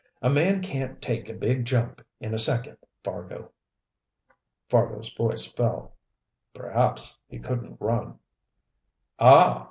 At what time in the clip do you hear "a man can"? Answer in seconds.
0.23-0.99